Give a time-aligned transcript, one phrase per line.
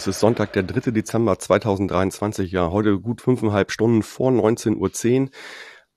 [0.00, 0.92] es ist Sonntag, der 3.
[0.92, 5.30] Dezember 2023, ja, heute gut fünfeinhalb Stunden vor 19.10 Uhr.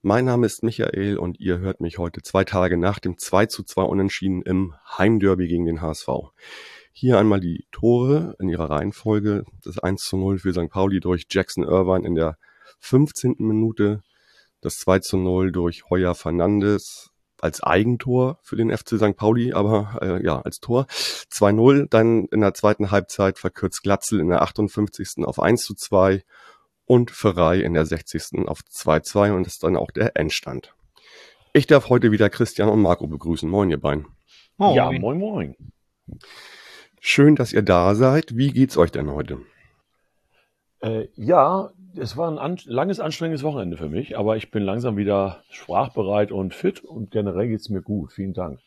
[0.02, 3.63] Mein Name ist Michael und ihr hört mich heute zwei Tage nach dem 2 zu
[3.63, 6.10] 2 Unentschieden im Heimderby gegen den HSV.
[6.91, 9.46] Hier einmal die Tore in ihrer Reihenfolge.
[9.63, 10.70] Das 1 zu 0 für St.
[10.70, 12.38] Pauli durch Jackson Irvine in der
[12.82, 13.35] 15.
[13.38, 14.04] Minute.
[14.60, 17.12] Das 2 zu 0 durch Heuer Fernandes
[17.44, 19.18] als Eigentor für den FC St.
[19.18, 20.86] Pauli, aber äh, ja, als Tor.
[20.90, 25.26] 2-0, dann in der zweiten Halbzeit verkürzt Glatzel in der 58.
[25.26, 26.24] auf 1 zu 2
[26.86, 28.48] und Ferrei in der 60.
[28.48, 30.74] auf 2-2 und das ist dann auch der Endstand.
[31.52, 33.50] Ich darf heute wieder Christian und Marco begrüßen.
[33.50, 34.07] Moin, ihr beiden.
[34.57, 34.76] Moin.
[34.76, 35.55] Ja, moin, moin.
[37.02, 38.38] Schön, dass ihr da seid.
[38.38, 39.40] Wie geht's euch denn heute?
[40.84, 44.98] Äh, ja, es war ein an langes, anstrengendes Wochenende für mich, aber ich bin langsam
[44.98, 48.12] wieder sprachbereit und fit und generell geht's mir gut.
[48.12, 48.59] Vielen Dank.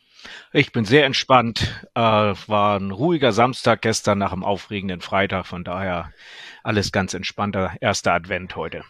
[0.51, 1.85] Ich bin sehr entspannt.
[1.93, 5.45] Äh, war ein ruhiger Samstag gestern nach einem aufregenden Freitag.
[5.45, 6.11] Von daher
[6.63, 7.73] alles ganz entspannter.
[7.81, 8.83] Erster Advent heute.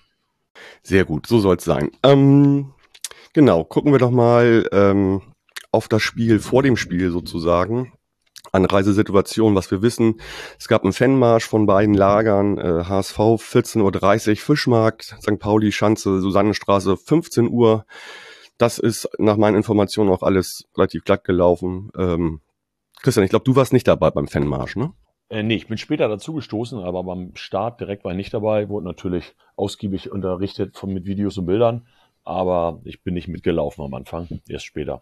[0.82, 1.92] Sehr gut, so soll's sein.
[2.04, 2.74] Ähm,
[3.34, 5.22] genau, gucken wir doch mal ähm,
[5.72, 7.92] auf das Spiel vor dem Spiel sozusagen.
[8.52, 10.20] Anreisesituation, was wir wissen.
[10.60, 15.40] Es gab einen Fanmarsch von beiden Lagern, äh, HSV 14.30 Uhr, Fischmarkt, St.
[15.40, 17.86] Pauli, Schanze, Susannenstraße 15 Uhr.
[18.58, 21.92] Das ist nach meinen Informationen auch alles relativ glatt gelaufen.
[21.98, 22.42] Ähm,
[23.02, 24.94] Christian, ich glaube, du warst nicht dabei beim Fanmarsch, ne?
[25.30, 28.70] Äh, nee, ich bin später dazu gestoßen, aber beim Start direkt war ich nicht dabei,
[28.70, 31.88] wurde natürlich ausgiebig unterrichtet von, mit Videos und Bildern,
[32.24, 35.02] aber ich bin nicht mitgelaufen am Anfang, erst später.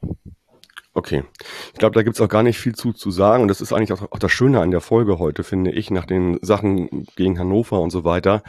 [0.96, 1.26] Okay.
[1.74, 3.44] Ich glaube, da gibt's auch gar nicht viel zu, zu sagen.
[3.44, 6.06] Und das ist eigentlich auch, auch das Schöne an der Folge heute, finde ich, nach
[6.06, 8.44] den Sachen gegen Hannover und so weiter,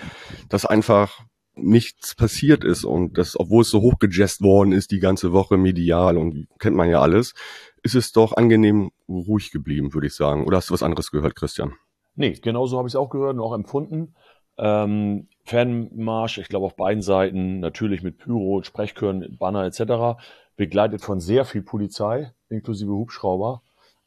[0.49, 1.25] dass einfach
[1.57, 6.19] nichts passiert ist und das, obwohl es so hochgejazzt worden ist, die ganze Woche medial
[6.19, 7.35] und kennt man ja alles,
[7.83, 10.45] ist es doch angenehm ruhig geblieben, würde ich sagen.
[10.45, 11.73] Oder hast du was anderes gehört, Christian?
[12.15, 14.15] Nee, genauso habe ich es auch gehört und auch empfunden.
[14.59, 20.17] Ähm, Fanmarsch, ich glaube auf beiden Seiten, natürlich mit Pyro, Sprechchören, Banner etc
[20.57, 23.63] begleitet von sehr viel Polizei, inklusive Hubschrauber,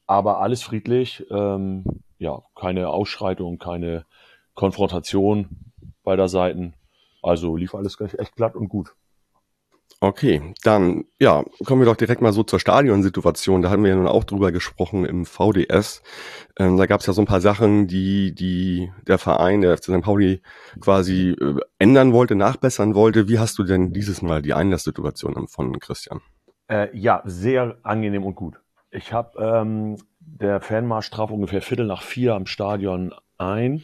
[0.07, 1.83] aber alles friedlich, ähm,
[2.17, 4.05] ja, keine Ausschreitung, keine
[4.55, 5.71] Konfrontation
[6.03, 6.73] beider Seiten.
[7.21, 8.95] Also lief alles echt glatt und gut.
[10.01, 13.61] Okay, dann ja, kommen wir doch direkt mal so zur Stadionsituation.
[13.61, 16.01] Da haben wir ja nun auch drüber gesprochen im VDS.
[16.57, 19.85] Ähm, da gab es ja so ein paar Sachen, die die der Verein, der FC
[19.85, 20.01] St.
[20.01, 20.41] Pauli
[20.79, 23.27] quasi äh, ändern wollte, nachbessern wollte.
[23.27, 26.21] Wie hast du denn dieses Mal die Einlasssituation empfunden, Christian?
[26.69, 28.59] Äh, ja, sehr angenehm und gut.
[28.91, 33.83] Ich habe ähm, der Fanmarsch traf ungefähr Viertel nach vier am Stadion ein.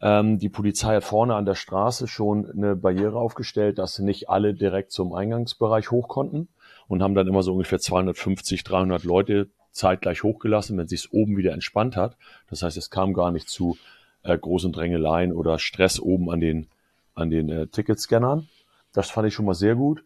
[0.00, 4.54] Ähm, die Polizei hat vorne an der Straße schon eine Barriere aufgestellt, dass nicht alle
[4.54, 6.48] direkt zum Eingangsbereich hoch konnten
[6.88, 11.52] und haben dann immer so ungefähr 250, 300 Leute zeitgleich hochgelassen, wenn sich oben wieder
[11.52, 12.16] entspannt hat.
[12.48, 13.76] Das heißt, es kam gar nicht zu
[14.22, 16.66] äh, großen Drängeleien oder Stress oben an den,
[17.14, 18.48] an den äh, Ticketscannern.
[18.92, 20.02] Das fand ich schon mal sehr gut.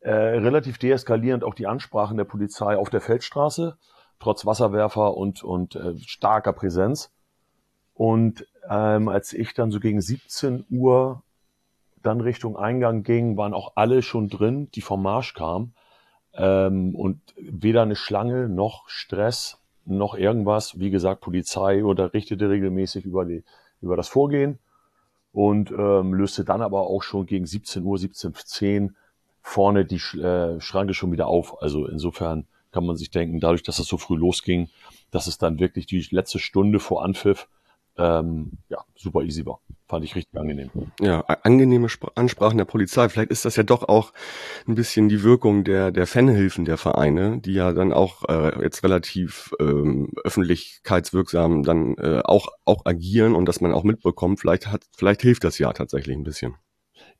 [0.00, 3.76] Äh, relativ deeskalierend auch die Ansprachen der Polizei auf der Feldstraße,
[4.18, 7.10] trotz Wasserwerfer und, und äh, starker Präsenz.
[7.94, 11.22] Und ähm, als ich dann so gegen 17 Uhr
[12.02, 15.74] dann Richtung Eingang ging, waren auch alle schon drin, die vom Marsch kamen.
[16.32, 20.78] Ähm, und weder eine Schlange noch Stress noch irgendwas.
[20.78, 23.44] Wie gesagt, Polizei unterrichtete regelmäßig über, die,
[23.82, 24.58] über das Vorgehen
[25.32, 28.90] und ähm, löste dann aber auch schon gegen 17 Uhr, 17.10 Uhr
[29.42, 31.62] vorne die äh, Schranke schon wieder auf.
[31.62, 34.68] Also insofern kann man sich denken, dadurch, dass das so früh losging,
[35.10, 37.48] dass es dann wirklich die letzte Stunde vor Anpfiff
[38.00, 39.60] ähm, ja, super easy war.
[39.88, 40.70] Fand ich richtig angenehm.
[41.00, 43.08] Ja, angenehme Sp Ansprachen der Polizei.
[43.08, 44.12] Vielleicht ist das ja doch auch
[44.66, 48.84] ein bisschen die Wirkung der, der Fanhilfen der Vereine, die ja dann auch äh, jetzt
[48.84, 54.84] relativ ähm, öffentlichkeitswirksam dann äh, auch, auch agieren und dass man auch mitbekommt, vielleicht hat,
[54.96, 56.54] vielleicht hilft das ja tatsächlich ein bisschen.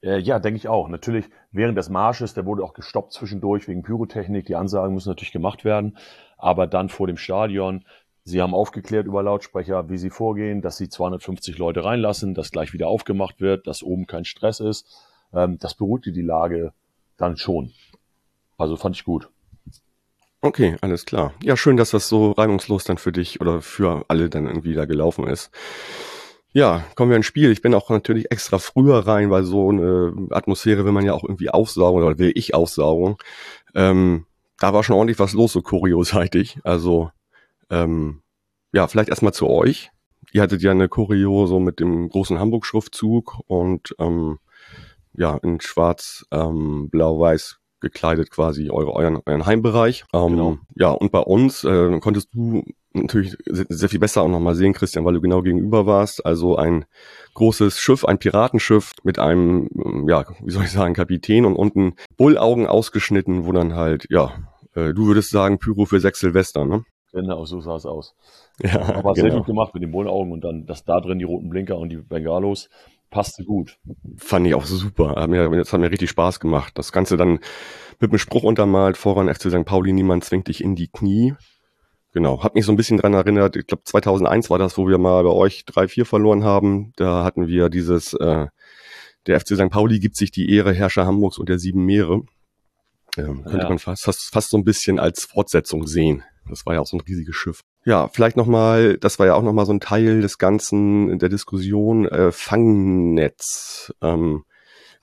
[0.03, 0.89] Äh, ja, denke ich auch.
[0.89, 4.47] Natürlich während des Marsches, der wurde auch gestoppt zwischendurch wegen Pyrotechnik.
[4.47, 5.99] Die Ansagen müssen natürlich gemacht werden.
[6.39, 7.85] Aber dann vor dem Stadion,
[8.25, 12.73] sie haben aufgeklärt über Lautsprecher, wie sie vorgehen, dass sie 250 Leute reinlassen, dass gleich
[12.73, 14.87] wieder aufgemacht wird, dass oben kein Stress ist.
[15.35, 16.73] Ähm, das beruhigte die Lage
[17.17, 17.73] dann schon.
[18.57, 19.29] Also fand ich gut.
[20.43, 21.35] Okay, alles klar.
[21.43, 24.87] Ja, schön, dass das so reibungslos dann für dich oder für alle dann irgendwie da
[24.87, 25.51] gelaufen ist.
[26.53, 27.53] Ja, kommen wir ins Spiel.
[27.53, 31.23] Ich bin auch natürlich extra früher rein, weil so eine Atmosphäre will man ja auch
[31.23, 33.17] irgendwie aufsaugen oder will ich aufsaugen.
[33.75, 34.27] Ähm,
[34.59, 36.59] da war schon ordentlich was los, so kurioseitig.
[36.65, 37.11] Also,
[37.71, 38.23] ähm,
[38.73, 39.91] ja, vielleicht erstmal zu euch.
[40.33, 44.39] Ihr hattet ja eine Choreo so mit dem großen Hamburg-Schriftzug und ähm,
[45.15, 50.05] ja, in schwarz, ähm, blau-weiß gekleidet quasi eure, euren, euren Heimbereich.
[50.13, 50.59] Ähm, genau.
[50.75, 55.05] Ja, und bei uns äh, konntest du natürlich sehr viel besser auch nochmal sehen, Christian,
[55.05, 56.25] weil du genau gegenüber warst.
[56.27, 56.85] Also ein
[57.35, 59.69] großes Schiff, ein Piratenschiff mit einem,
[60.09, 64.33] ja, wie soll ich sagen, Kapitän und unten Bullaugen ausgeschnitten, wo dann halt, ja,
[64.75, 66.85] äh, du würdest sagen, Pyro für sechs Silvester, ne?
[67.13, 68.15] Genau, so sah es aus.
[68.63, 69.15] Ja, Aber genau.
[69.15, 71.89] sehr gut gemacht mit den Bullaugen und dann das da drin, die roten Blinker und
[71.89, 72.69] die Bengalos
[73.11, 73.79] passte gut.
[74.19, 76.73] Fand ich auch so Hat mir, das hat mir richtig Spaß gemacht.
[76.77, 77.41] Das Ganze dann
[78.01, 79.65] mit einem Spruch untermalt, voran FC St.
[79.65, 81.35] Pauli, niemand zwingt dich in die Knie.
[82.13, 84.99] Genau, hat mich so ein bisschen dran erinnert, ich glaube 2001 war das, wo wir
[84.99, 86.93] mal bei euch 3-4 verloren haben.
[86.97, 88.49] Da hatten wir dieses, äh,
[89.27, 89.71] der FC St.
[89.71, 92.23] Pauli gibt sich die Ehre, Herrscher Hamburgs und der Sieben Meere.
[93.17, 93.69] Ähm, könnte ja.
[93.69, 96.25] man fast, fast, fast so ein bisschen als Fortsetzung sehen.
[96.49, 97.63] Das war ja auch so ein riesiges Schiff.
[97.85, 102.07] Ja, vielleicht nochmal, das war ja auch nochmal so ein Teil des Ganzen der Diskussion,
[102.07, 103.93] äh, Fangnetz.
[104.03, 104.45] Ähm,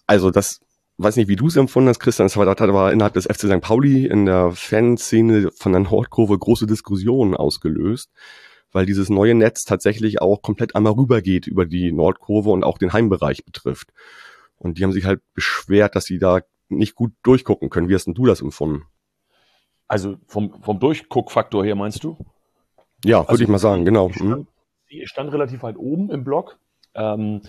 [0.06, 0.60] also das,
[0.98, 3.42] weiß nicht, wie du es empfunden hast, Christian, das war, das war innerhalb des FC
[3.42, 3.62] St.
[3.62, 8.12] Pauli in der Fanszene von der Nordkurve große Diskussionen ausgelöst,
[8.72, 12.94] weil dieses neue Netz tatsächlich auch komplett einmal rübergeht über die Nordkurve und auch den
[12.94, 13.94] Heimbereich betrifft.
[14.58, 17.90] Und die haben sich halt beschwert, dass sie da nicht gut durchgucken können.
[17.90, 18.86] Wie hast denn du das empfunden?
[19.88, 22.18] Also vom, vom Durchguckfaktor her meinst du?
[23.06, 24.10] Ja, würde also, ich mal sagen, genau.
[24.10, 24.48] Ich stand,
[24.88, 26.58] ich stand relativ weit oben im Block.
[26.96, 27.42] Ähm,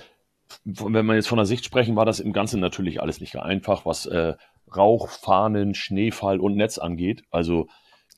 [0.65, 3.87] wenn wir jetzt von der Sicht sprechen, war das im Ganzen natürlich alles nicht einfach,
[3.87, 4.35] was äh,
[4.75, 7.23] Rauch, Fahnen, Schneefall und Netz angeht.
[7.31, 7.69] Also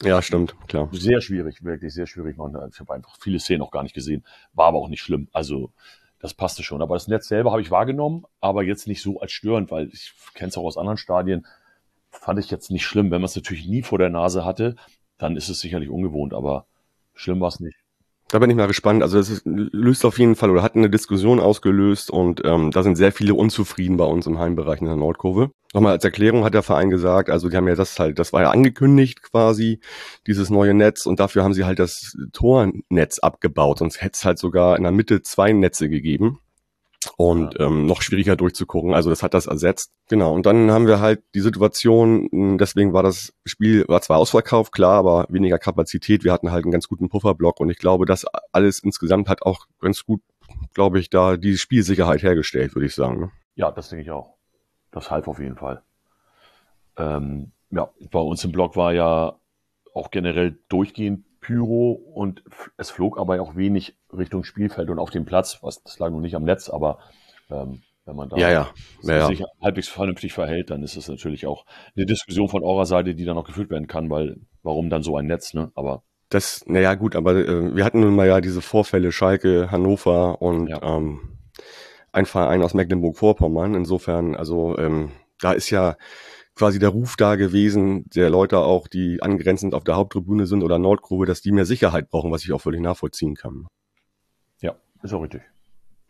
[0.02, 0.88] ja, stimmt, klar.
[0.92, 2.36] Sehr schwierig, wirklich sehr schwierig.
[2.72, 4.24] Ich habe einfach viele Szenen auch gar nicht gesehen,
[4.54, 5.28] war aber auch nicht schlimm.
[5.32, 5.72] Also
[6.18, 6.82] das passte schon.
[6.82, 10.12] Aber das Netz selber habe ich wahrgenommen, aber jetzt nicht so als störend, weil ich
[10.34, 11.46] kenne es auch aus anderen Stadien
[12.10, 13.10] fand ich jetzt nicht schlimm.
[13.10, 14.76] Wenn man es natürlich nie vor der Nase hatte,
[15.18, 16.66] dann ist es sicherlich ungewohnt, aber
[17.14, 17.76] schlimm war es nicht.
[18.32, 19.02] Da bin ich mal gespannt.
[19.02, 22.94] Also es löst auf jeden Fall oder hat eine Diskussion ausgelöst und ähm, da sind
[22.94, 25.50] sehr viele unzufrieden bei uns im Heimbereich in der Nordkurve.
[25.74, 28.42] Nochmal als Erklärung hat der Verein gesagt, also die haben ja das halt, das war
[28.42, 29.80] ja angekündigt quasi,
[30.28, 34.38] dieses neue Netz und dafür haben sie halt das Tornetz abgebaut, sonst hätte es halt
[34.38, 36.38] sogar in der Mitte zwei Netze gegeben
[37.20, 38.94] und ähm, noch schwieriger durchzugucken.
[38.94, 39.92] Also das hat das ersetzt.
[40.08, 40.32] Genau.
[40.32, 44.94] Und dann haben wir halt die Situation, deswegen war das Spiel, war zwar ausverkauft, klar,
[44.94, 46.24] aber weniger Kapazität.
[46.24, 49.66] Wir hatten halt einen ganz guten Pufferblock und ich glaube, das alles insgesamt hat auch
[49.80, 50.22] ganz gut,
[50.72, 53.20] glaube ich, da die Spielsicherheit hergestellt, würde ich sagen.
[53.20, 53.30] Ne?
[53.54, 54.38] Ja, das denke ich auch.
[54.90, 55.82] Das half auf jeden Fall.
[56.96, 59.36] Ähm, ja, bei uns im Block war ja
[59.92, 62.42] auch generell durchgehend Pyro und
[62.76, 66.20] es flog aber auch wenig Richtung Spielfeld und auf dem Platz, was das lag noch
[66.20, 66.98] nicht am Netz, aber
[67.50, 68.70] ähm, wenn man da ja, ja.
[69.02, 71.64] Ja, sich halbwegs vernünftig verhält, dann ist es natürlich auch
[71.96, 75.16] eine Diskussion von eurer Seite, die dann noch geführt werden kann, weil warum dann so
[75.16, 75.70] ein Netz, ne?
[75.74, 80.40] Aber das, naja gut, aber äh, wir hatten nun mal ja diese Vorfälle Schalke, Hannover
[80.40, 81.38] und ähm,
[82.12, 83.74] ein Verein aus Mecklenburg-Vorpommern.
[83.74, 85.10] Insofern, also ähm,
[85.40, 85.96] da ist ja
[86.60, 90.78] quasi der Ruf da gewesen, der Leute auch, die angrenzend auf der Haupttribüne sind oder
[90.78, 93.66] Nordkurve, dass die mehr Sicherheit brauchen, was ich auch völlig nachvollziehen kann.
[94.60, 95.40] Ja, ist auch richtig.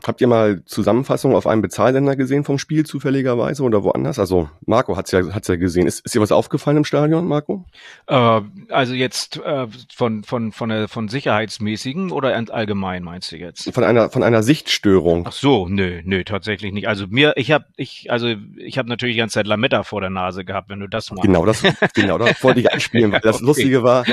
[0.06, 4.19] Habt ihr mal Zusammenfassungen auf einem Bezahlsender gesehen vom Spiel zufälligerweise oder woanders?
[4.19, 5.87] Also Marco hat's ja, hat's ja gesehen.
[5.87, 7.64] Ist, ist dir was aufgefallen im Stadion, Marco?
[8.07, 8.40] Äh,
[8.71, 13.73] also jetzt äh, von von von der von sicherheitsmäßigen oder allgemein meinst du jetzt?
[13.73, 15.26] Von einer von einer Sichtstörung.
[15.28, 16.88] Ach so, nö, nö, tatsächlich nicht.
[16.88, 20.11] Also mir, ich habe ich also ich habe natürlich die ganze Zeit Lametta vor der
[20.11, 21.23] Nase gehabt, wenn du das machst.
[21.23, 21.62] Genau, das
[21.95, 23.12] genau, das wollte ich einspielen.
[23.12, 23.47] Weil das okay.
[23.47, 24.04] Lustige war,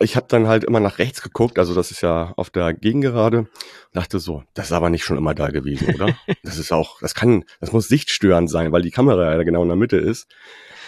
[0.00, 1.58] ich habe dann halt immer nach rechts geguckt.
[1.58, 3.46] Also das ist ja auf der Gegengerade
[3.92, 6.16] dachte so, das ist aber nicht schon immer da gewesen, oder?
[6.42, 9.68] das ist auch, das kann, das muss sichtstörend sein, weil die Kamera ja genau in
[9.68, 10.28] der Mitte ist.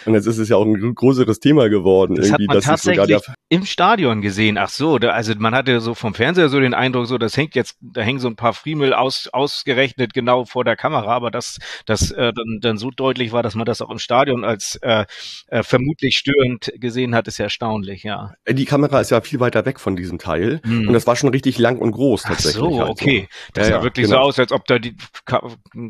[0.05, 2.15] Und jetzt ist es ja auch ein größeres Thema geworden.
[2.15, 4.57] Das irgendwie, hat man tatsächlich im Stadion gesehen.
[4.57, 7.55] Ach so, da, also man hatte so vom Fernseher so den Eindruck, so das hängt
[7.55, 11.59] jetzt, da hängen so ein paar Friemel aus, ausgerechnet genau vor der Kamera, aber dass
[11.85, 15.05] das äh, dann, dann so deutlich war, dass man das auch im Stadion als äh,
[15.47, 18.33] äh, vermutlich störend gesehen hat, ist ja erstaunlich, ja.
[18.49, 20.87] Die Kamera ist ja viel weiter weg von diesem Teil hm.
[20.87, 22.63] und das war schon richtig lang und groß tatsächlich.
[22.63, 22.91] Ach so, also.
[22.91, 23.27] okay.
[23.53, 24.23] Das ja, sah ja, wirklich genau.
[24.23, 24.95] so aus, als ob da die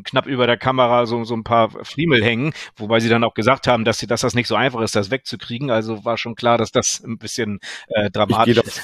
[0.04, 3.66] knapp über der Kamera so, so ein paar Friemel hängen, wobei sie dann auch gesagt
[3.66, 5.70] haben, dass sie dass das nicht so einfach ist, das wegzukriegen.
[5.70, 8.80] Also war schon klar, dass das ein bisschen äh, dramatisch ich ist.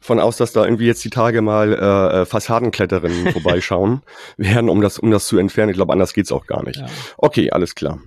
[0.00, 4.02] Von aus, dass da irgendwie jetzt die Tage mal äh, äh Fassadenkletterinnen vorbeischauen
[4.36, 5.70] werden, um das, um das zu entfernen.
[5.70, 6.80] Ich glaube, anders geht's auch gar nicht.
[6.80, 6.86] Ja.
[7.16, 8.00] Okay, alles klar.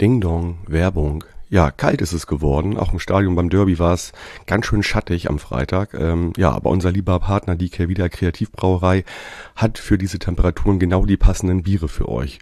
[0.00, 1.24] Ding Dong, Werbung.
[1.50, 2.76] Ja, kalt ist es geworden.
[2.78, 4.12] Auch im Stadion beim Derby war es
[4.46, 5.94] ganz schön schattig am Freitag.
[5.94, 9.04] Ähm, ja, aber unser lieber Partner, die Kervida Kreativbrauerei,
[9.54, 12.38] hat für diese Temperaturen genau die passenden Biere für euch.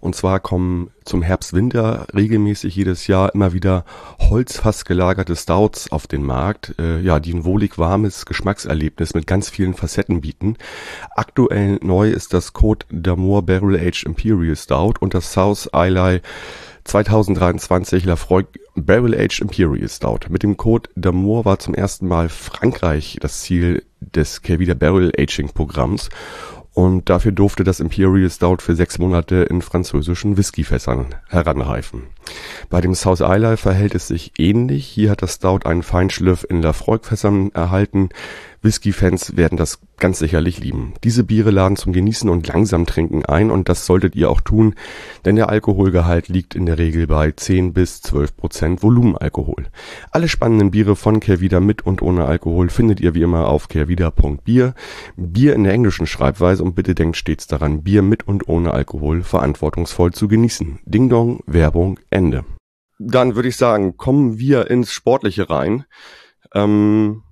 [0.00, 3.84] Und zwar kommen zum Herbst-Winter regelmäßig jedes Jahr immer wieder
[4.18, 9.50] Holzfass gelagerte Stouts auf den Markt, äh, ja, die ein wohlig warmes Geschmackserlebnis mit ganz
[9.50, 10.56] vielen Facetten bieten.
[11.14, 16.20] Aktuell neu ist das Code d'Amour Barrel Aged Imperial Stout und das South Islay
[16.86, 18.44] 2023 Lafroy
[18.76, 20.28] Barrel Aged Imperial Stout.
[20.28, 25.48] Mit dem Code D'Amour war zum ersten Mal Frankreich das Ziel des Kervida Barrel Aging
[25.48, 26.10] Programms
[26.76, 32.04] und dafür durfte das Imperial Stout für sechs Monate in französischen Whiskyfässern heranreifen.
[32.68, 34.86] Bei dem South Isla verhält es sich ähnlich.
[34.86, 38.10] Hier hat das Stout einen Feinschliff in Lafroig-Fässern erhalten.
[38.66, 40.92] Whisky-Fans werden das ganz sicherlich lieben.
[41.04, 44.74] Diese Biere laden zum Genießen und langsam Trinken ein und das solltet ihr auch tun,
[45.24, 49.68] denn der Alkoholgehalt liegt in der Regel bei 10 bis 12 Prozent Volumenalkohol.
[50.10, 54.74] Alle spannenden Biere von Kehrwieder mit und ohne Alkohol findet ihr wie immer auf kehrwieder.bier.
[55.16, 59.22] Bier in der englischen Schreibweise und bitte denkt stets daran, Bier mit und ohne Alkohol
[59.22, 60.80] verantwortungsvoll zu genießen.
[60.84, 62.44] Ding Dong, Werbung, Ende.
[62.98, 65.84] Dann würde ich sagen, kommen wir ins Sportliche rein.
[66.54, 67.22] Ähm,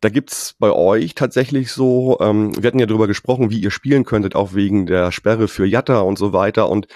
[0.00, 4.04] da gibt's bei euch tatsächlich so, ähm, wir hatten ja drüber gesprochen, wie ihr spielen
[4.04, 6.70] könntet, auch wegen der Sperre für Jatta und so weiter.
[6.70, 6.86] Und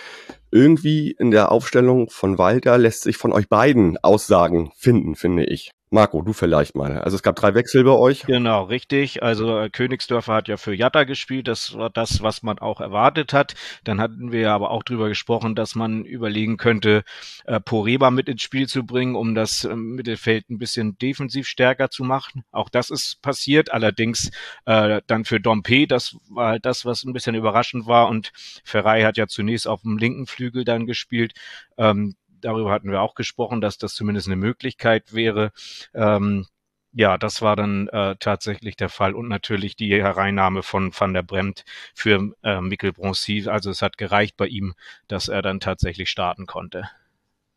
[0.51, 5.71] irgendwie in der Aufstellung von Walter lässt sich von euch beiden Aussagen finden, finde ich.
[5.95, 6.99] Marco, du vielleicht mal.
[6.99, 8.25] Also es gab drei Wechsel bei euch.
[8.27, 9.23] Genau, richtig.
[9.23, 11.47] Also äh, Königsdörfer hat ja für Jatta gespielt.
[11.47, 13.55] Das war das, was man auch erwartet hat.
[13.85, 17.05] Dann hatten wir aber auch drüber gesprochen, dass man überlegen könnte,
[17.45, 21.91] äh, Poreba mit ins Spiel zu bringen, um das äh, Mittelfeld ein bisschen defensiv stärker
[21.91, 22.43] zu machen.
[22.51, 23.73] Auch das ist passiert.
[23.73, 24.33] Allerdings
[24.67, 28.09] äh, dann für Dompe, das war halt das, was ein bisschen überraschend war.
[28.09, 28.33] Und
[28.65, 31.35] Ferrei hat ja zunächst auf dem linken Flügel dann gespielt.
[31.79, 35.53] Ähm, darüber hatten wir auch gesprochen, dass das zumindest eine Möglichkeit wäre.
[35.95, 36.47] Ähm,
[36.93, 41.25] ja, das war dann äh, tatsächlich der Fall und natürlich die Hereinnahme von Van der
[41.25, 43.49] Bremt für äh, Mikkel Broncy.
[43.49, 44.75] Also es hat gereicht bei ihm,
[45.09, 46.89] dass er dann tatsächlich starten konnte.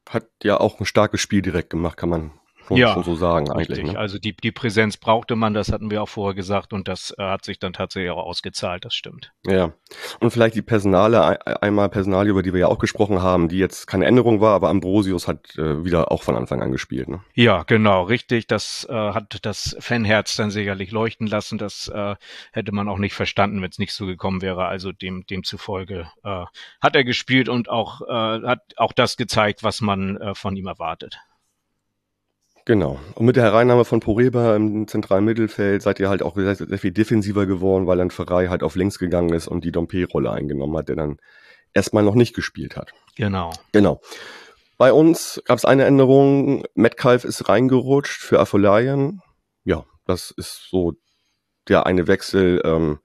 [0.10, 2.32] Hat ja auch ein starkes Spiel direkt gemacht, kann man
[2.68, 3.84] schon, ja, schon so sagen eigentlich.
[3.84, 3.98] Ne?
[3.98, 7.24] Also die, die Präsenz brauchte man, das hatten wir auch vorher gesagt und das äh,
[7.24, 9.32] hat sich dann tatsächlich auch ausgezahlt, das stimmt.
[9.46, 9.74] Ja,
[10.20, 13.88] und vielleicht die Personale, einmal Personale, über die wir ja auch gesprochen haben, die jetzt
[13.88, 17.08] keine Änderung war, aber Ambrosius hat äh, wieder auch von Anfang an gespielt.
[17.08, 17.22] Ne?
[17.34, 18.48] Ja, genau, richtig.
[18.48, 21.58] Das äh, hat das Fanherz dann sicherlich leuchten lassen.
[21.58, 22.16] Das äh,
[22.52, 24.66] hätte man auch nicht verstanden, wenn es nicht so gekommen wäre.
[24.66, 26.46] Also dem, demzufolge äh,
[26.82, 30.68] hat er gespielt und auch äh, hat auch das gezeigt, was man äh, von ihm
[30.68, 31.20] erwartet.
[32.68, 33.00] Genau.
[33.16, 36.78] Und mit der Hereinnahme von Poreba im zentralen Mittelfeld seid ihr halt auch sehr, sehr
[36.78, 40.76] viel defensiver geworden, weil dann Ferrei halt auf links gegangen ist und die Dompe-Rolle eingenommen
[40.76, 41.18] hat, der dann
[41.74, 42.92] erstmal noch nicht gespielt hat.
[43.16, 43.54] Genau.
[43.72, 44.02] Genau.
[44.78, 46.66] Bei uns gab es eine Änderung.
[46.76, 49.22] Metcalf ist reingerutscht für Afolayan.
[49.64, 50.96] Ja, das ist so
[51.70, 52.62] der eine Wechsel.
[52.66, 53.00] Ähm,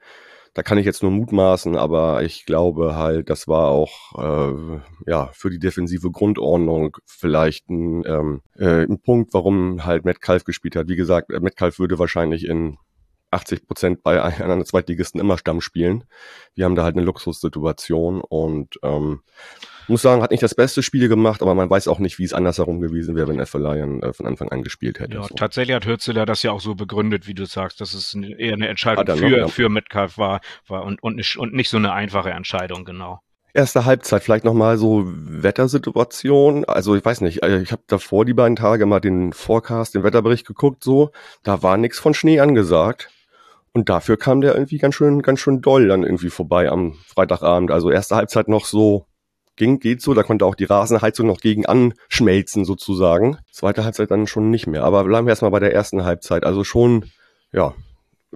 [0.54, 5.30] da kann ich jetzt nur mutmaßen, aber ich glaube halt, das war auch äh, ja
[5.32, 10.88] für die defensive Grundordnung vielleicht ein, ähm, äh, ein Punkt, warum halt Metcalf gespielt hat.
[10.88, 12.76] Wie gesagt, Metcalf würde wahrscheinlich in
[13.30, 16.04] 80 Prozent bei einem Zweitligisten immer Stamm spielen.
[16.54, 19.23] Wir haben da halt eine Luxussituation und ähm,
[19.88, 22.32] muss sagen, hat nicht das beste Spiel gemacht, aber man weiß auch nicht, wie es
[22.32, 25.14] andersherum gewesen wäre, wenn Effeleien äh, von Anfang an gespielt hätte.
[25.14, 25.34] Ja, so.
[25.34, 28.68] tatsächlich hat Hürzeler das ja auch so begründet, wie du sagst, dass es eher eine
[28.68, 29.48] Entscheidung für, noch, ja.
[29.48, 33.20] für Metcalf war, war und, und, nicht, und nicht so eine einfache Entscheidung, genau.
[33.54, 36.64] Erste Halbzeit, vielleicht nochmal so Wettersituation.
[36.64, 40.04] Also ich weiß nicht, äh, ich habe davor die beiden Tage mal den Forecast, den
[40.04, 41.10] Wetterbericht geguckt, so,
[41.42, 43.10] da war nichts von Schnee angesagt.
[43.74, 47.70] Und dafür kam der irgendwie ganz schön, ganz schön doll dann irgendwie vorbei am Freitagabend.
[47.70, 49.06] Also erste Halbzeit noch so
[49.56, 50.14] ging, geht so.
[50.14, 53.38] Da konnte auch die Rasenheizung noch gegen anschmelzen sozusagen.
[53.50, 54.85] Zweite Halbzeit dann schon nicht mehr.
[54.85, 56.44] Aber bleiben wir erstmal bei der ersten Halbzeit.
[56.44, 57.06] Also schon,
[57.52, 57.75] ja,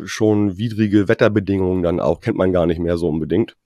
[0.05, 2.21] schon widrige Wetterbedingungen dann auch.
[2.21, 3.57] Kennt man gar nicht mehr so unbedingt.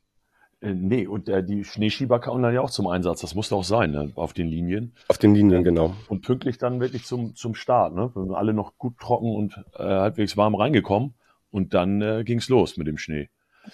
[0.60, 3.20] Äh, nee, und äh, die Schneeschieber kamen dann ja auch zum Einsatz.
[3.22, 4.12] Das musste auch sein, ne?
[4.14, 4.92] auf den Linien.
[5.08, 5.94] Auf den Linien, genau.
[6.08, 7.94] Und pünktlich dann wirklich zum, zum Start.
[7.94, 8.10] Ne?
[8.14, 11.14] Wir sind alle noch gut trocken und äh, halbwegs warm reingekommen.
[11.50, 13.28] Und dann äh, ging's los mit dem Schnee.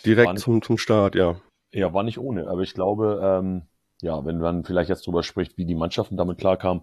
[0.05, 1.37] Direkt zum, zum Start, ja.
[1.77, 2.49] Ja, war nicht ohne.
[2.49, 3.63] Aber ich glaube, ähm,
[4.01, 6.83] ja, wenn man vielleicht jetzt drüber spricht, wie die Mannschaften damit klarkamen,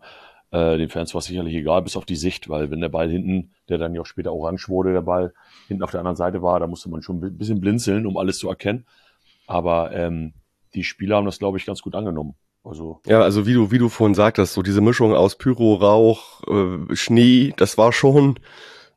[0.51, 3.09] äh, den Fans war es sicherlich egal, bis auf die Sicht, weil wenn der Ball
[3.09, 5.33] hinten, der dann ja auch später orange wurde, der Ball
[5.67, 8.37] hinten auf der anderen Seite war, da musste man schon ein bisschen blinzeln, um alles
[8.37, 8.85] zu erkennen.
[9.47, 10.33] Aber ähm,
[10.75, 12.35] die Spieler haben das, glaube ich, ganz gut angenommen.
[12.63, 16.43] Also ja, also wie du wie du vorhin sagtest, so diese Mischung aus Pyro, Rauch,
[16.47, 18.39] äh, Schnee, das war schon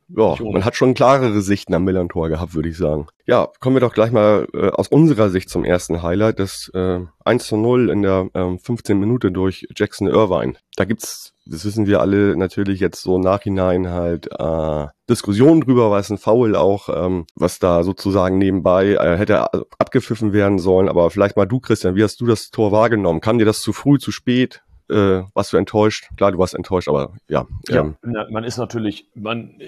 [0.09, 3.09] ja, man hat schon klarere Sichten am Millantor gehabt, würde ich sagen.
[3.27, 7.01] Ja, kommen wir doch gleich mal äh, aus unserer Sicht zum ersten Highlight, das äh,
[7.25, 10.55] 1 zu 0 in der äh, 15 Minute durch Jackson Irvine.
[10.77, 15.91] Da gibt's, das wissen wir alle natürlich jetzt so im Nachhinein halt äh, Diskussionen drüber,
[15.91, 20.89] war es ein Foul auch, ähm, was da sozusagen nebenbei äh, hätte abgepfiffen werden sollen.
[20.89, 23.21] Aber vielleicht mal du, Christian, wie hast du das Tor wahrgenommen?
[23.21, 24.63] Kam dir das zu früh, zu spät?
[24.89, 26.09] Äh, warst du enttäuscht?
[26.17, 27.47] Klar, du warst enttäuscht, aber ja.
[27.69, 27.97] Ja, ähm,
[28.31, 29.59] man ist natürlich, man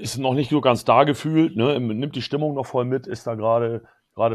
[0.00, 1.78] ist noch nicht so ganz da gefühlt, ne?
[1.80, 3.82] nimmt die Stimmung noch voll mit, ist da gerade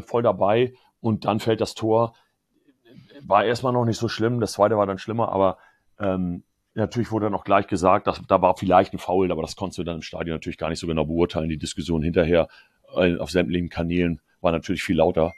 [0.02, 2.14] voll dabei und dann fällt das Tor.
[3.22, 5.58] War erstmal noch nicht so schlimm, das zweite war dann schlimmer, aber
[6.00, 9.56] ähm, natürlich wurde dann auch gleich gesagt, dass, da war vielleicht ein Foul, aber das
[9.56, 11.50] konntest du dann im Stadion natürlich gar nicht so genau beurteilen.
[11.50, 12.48] Die Diskussion hinterher
[12.96, 15.34] äh, auf sämtlichen Kanälen war natürlich viel lauter.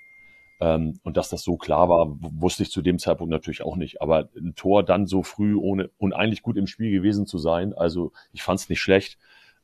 [0.59, 4.01] Ähm, und dass das so klar war, wusste ich zu dem Zeitpunkt natürlich auch nicht.
[4.01, 7.73] Aber ein Tor dann so früh ohne und eigentlich gut im Spiel gewesen zu sein,
[7.73, 9.17] also ich fand es nicht schlecht.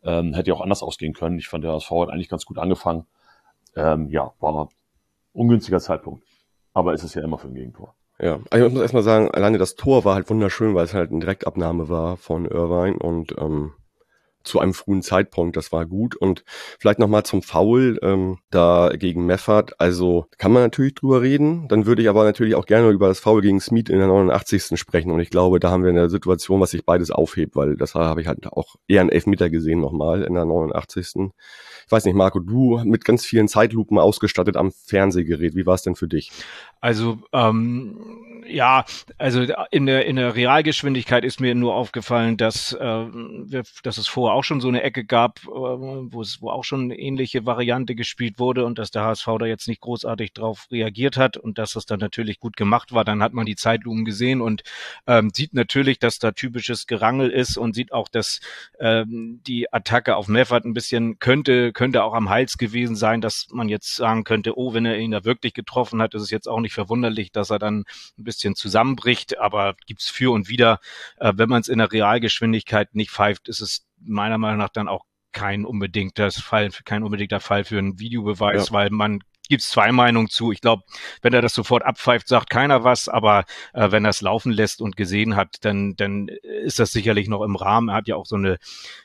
[0.03, 1.37] Ähm, hätte ja auch anders ausgehen können.
[1.39, 3.05] Ich fand, der HSV hat eigentlich ganz gut angefangen.
[3.75, 4.69] Ähm, ja, war ein
[5.33, 6.23] ungünstiger Zeitpunkt.
[6.73, 7.95] Aber es ist ja immer für ein Gegentor.
[8.19, 11.11] Ja, also ich muss erstmal sagen, alleine das Tor war halt wunderschön, weil es halt
[11.11, 13.73] eine Direktabnahme war von Irvine und ähm,
[14.47, 15.57] zu einem frühen Zeitpunkt.
[15.57, 16.15] Das war gut.
[16.15, 16.43] Und
[16.79, 19.79] vielleicht nochmal zum Foul ähm, da gegen Meffert.
[19.79, 21.67] Also kann man natürlich drüber reden.
[21.67, 24.79] Dann würde ich aber natürlich auch gerne über das Foul gegen Smith in der 89.
[24.79, 25.11] sprechen.
[25.11, 28.21] Und ich glaube, da haben wir eine Situation, was sich beides aufhebt, weil das habe
[28.21, 31.31] ich halt auch eher einen Elfmeter gesehen nochmal in der 89.
[31.85, 35.55] Ich weiß nicht, Marco, du mit ganz vielen Zeitlupen ausgestattet am Fernsehgerät.
[35.55, 36.31] Wie war es denn für dich?
[36.81, 38.17] Also ähm,
[38.49, 38.85] ja,
[39.17, 43.05] also in der in der Realgeschwindigkeit ist mir nur aufgefallen, dass äh,
[43.83, 46.83] dass es vorher auch schon so eine Ecke gab, äh, wo es wo auch schon
[46.83, 51.17] eine ähnliche Variante gespielt wurde und dass der HSV da jetzt nicht großartig drauf reagiert
[51.17, 53.03] hat und dass das dann natürlich gut gemacht war.
[53.03, 54.63] Dann hat man die Zeitlumen gesehen und
[55.07, 58.39] ähm, sieht natürlich, dass da typisches Gerangel ist und sieht auch, dass
[58.79, 63.47] ähm, die Attacke auf Meffert ein bisschen könnte könnte auch am Hals gewesen sein, dass
[63.51, 66.47] man jetzt sagen könnte, oh, wenn er ihn da wirklich getroffen hat, ist es jetzt
[66.47, 67.85] auch nicht nicht verwunderlich, dass er dann
[68.17, 70.79] ein bisschen zusammenbricht, aber gibt's für und wieder.
[71.17, 74.87] Äh, wenn man es in der Realgeschwindigkeit nicht pfeift, ist es meiner Meinung nach dann
[74.87, 78.73] auch kein unbedingter Fall, kein unbedingter Fall für einen Videobeweis, ja.
[78.73, 80.51] weil man gibt es zwei Meinungen zu.
[80.51, 80.83] Ich glaube,
[81.21, 84.81] wenn er das sofort abpfeift, sagt keiner was, aber äh, wenn er es laufen lässt
[84.81, 87.89] und gesehen hat, dann, dann ist das sicherlich noch im Rahmen.
[87.89, 88.53] Er hat ja auch so eine,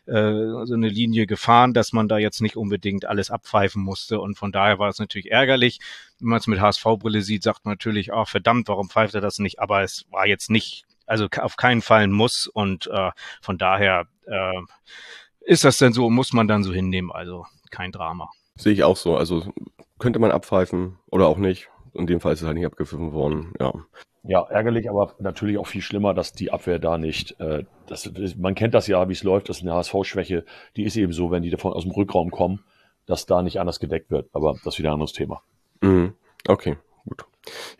[0.06, 4.36] äh, so eine Linie gefahren, dass man da jetzt nicht unbedingt alles abpfeifen musste und
[4.36, 5.80] von daher war es natürlich ärgerlich.
[6.18, 9.38] Wenn man es mit HSV-Brille sieht, sagt man natürlich, ach verdammt, warum pfeift er das
[9.38, 9.58] nicht?
[9.60, 14.06] Aber es war jetzt nicht, also auf keinen Fall ein Muss und äh, von daher
[14.26, 14.60] äh,
[15.40, 18.30] ist das denn so, muss man dann so hinnehmen, also kein Drama.
[18.56, 19.16] Sehe ich auch so.
[19.16, 19.44] Also
[19.98, 21.68] könnte man abpfeifen oder auch nicht.
[21.94, 23.72] In dem Fall ist es halt nicht abgepfiffen worden, ja.
[24.24, 28.54] Ja, ärgerlich, aber natürlich auch viel schlimmer, dass die Abwehr da nicht, äh, das, man
[28.54, 30.44] kennt das ja, wie es läuft, das ist eine HSV-Schwäche,
[30.76, 32.60] die ist eben so, wenn die davon aus dem Rückraum kommen,
[33.06, 35.42] dass da nicht anders gedeckt wird, aber das ist wieder ein anderes Thema.
[35.80, 36.14] Mhm.
[36.46, 37.24] Okay, gut.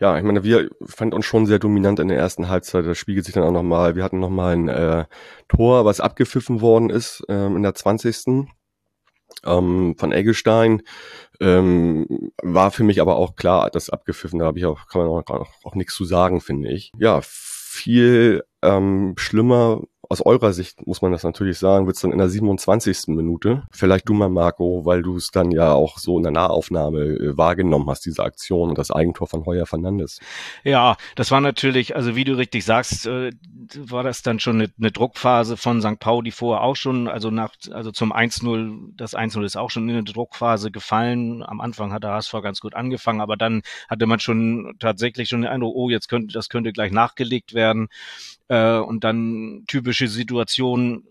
[0.01, 2.85] Ja, ich meine, wir fanden uns schon sehr dominant in der ersten Halbzeit.
[2.85, 3.95] Das spiegelt sich dann auch nochmal.
[3.95, 5.05] Wir hatten nochmal ein äh,
[5.47, 8.13] Tor, was abgepfiffen worden ist ähm, in der 20
[9.45, 10.81] ähm, von Eggestein.
[11.39, 15.09] Ähm, war für mich aber auch klar, das abgepfiffen, da habe ich auch, kann man
[15.09, 16.91] auch, auch, auch nichts zu sagen, finde ich.
[16.97, 19.81] Ja, viel ähm, schlimmer
[20.13, 23.07] aus eurer Sicht muss man das natürlich sagen, wird es dann in der 27.
[23.07, 23.63] Minute.
[23.71, 27.37] Vielleicht du mal, Marco, weil du es dann ja auch so in der Nahaufnahme äh,
[27.37, 30.19] wahrgenommen hast, diese Aktion und das Eigentor von Heuer Fernandes.
[30.63, 33.31] Ja, das war natürlich, also wie du richtig sagst, äh,
[33.75, 35.99] war das dann schon eine, eine Druckphase von St.
[35.99, 39.95] Pauli vorher auch schon, also nach, also zum 1-0, das 1-0 ist auch schon in
[39.95, 41.41] eine Druckphase gefallen.
[41.43, 45.41] Am Anfang hat der HSV ganz gut angefangen, aber dann hatte man schon tatsächlich schon
[45.41, 47.89] den Eindruck, oh, jetzt könnte, das könnte gleich nachgelegt werden.
[48.47, 51.03] Äh, und dann typische Situationen,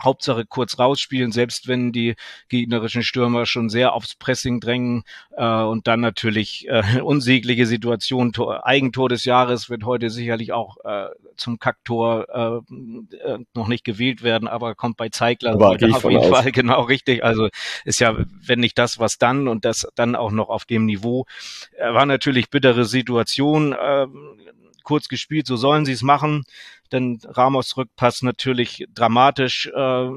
[0.00, 2.16] Hauptsache kurz rausspielen, selbst wenn die
[2.48, 5.04] gegnerischen Stürmer schon sehr aufs Pressing drängen
[5.36, 8.32] äh, und dann natürlich äh, unsägliche Situation.
[8.32, 12.74] Tor, Eigentor des Jahres wird heute sicherlich auch äh, zum Kacktor äh,
[13.16, 17.24] äh noch nicht gewählt werden, aber kommt bei Zeigler auf jeden Fall genau richtig.
[17.24, 17.48] Also
[17.84, 21.26] ist ja, wenn nicht das, was dann und das dann auch noch auf dem Niveau.
[21.76, 23.72] Äh, war natürlich bittere Situation.
[23.72, 24.06] Äh,
[24.84, 26.44] kurz gespielt, so sollen sie es machen.
[26.92, 29.66] Denn Ramos Rückpass natürlich dramatisch.
[29.74, 30.10] Äh,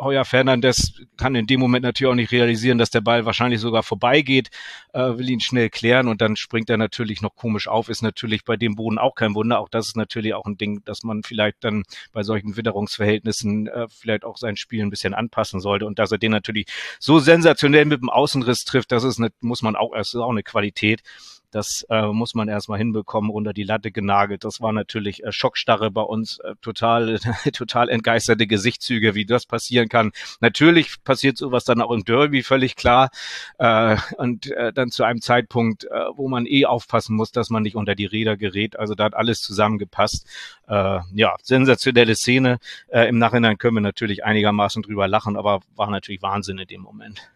[0.00, 3.82] Heuer Fernandes kann in dem Moment natürlich auch nicht realisieren, dass der Ball wahrscheinlich sogar
[3.82, 4.50] vorbeigeht,
[4.92, 8.44] äh, will ihn schnell klären und dann springt er natürlich noch komisch auf, ist natürlich
[8.44, 9.58] bei dem Boden auch kein Wunder.
[9.58, 13.86] Auch das ist natürlich auch ein Ding, dass man vielleicht dann bei solchen Witterungsverhältnissen äh,
[13.88, 16.66] vielleicht auch sein Spiel ein bisschen anpassen sollte und dass er den natürlich
[17.00, 20.30] so sensationell mit dem Außenriss trifft, das ist eine, muss man auch, das ist auch
[20.30, 21.02] eine Qualität.
[21.50, 24.44] Das äh, muss man erstmal hinbekommen, unter die Latte genagelt.
[24.44, 27.18] Das war natürlich äh, Schockstarre bei uns, äh, total,
[27.52, 30.12] total entgeisterte Gesichtszüge, wie das passieren kann.
[30.40, 33.10] Natürlich passiert sowas dann auch im Derby, völlig klar.
[33.58, 37.62] Äh, und äh, dann zu einem Zeitpunkt, äh, wo man eh aufpassen muss, dass man
[37.62, 38.78] nicht unter die Räder gerät.
[38.78, 40.26] Also da hat alles zusammengepasst.
[40.68, 42.58] Äh, ja, sensationelle Szene.
[42.88, 46.82] Äh, Im Nachhinein können wir natürlich einigermaßen drüber lachen, aber war natürlich Wahnsinn in dem
[46.82, 47.30] Moment.